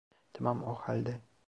Tamam 0.33 0.63
o 0.63 0.73
halde. 0.75 1.21